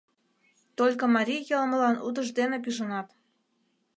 Только 0.77 1.03
марий 1.15 1.43
йылмылан 1.49 1.95
утыж 2.07 2.27
дене 2.39 2.57
пижынат... 2.63 3.07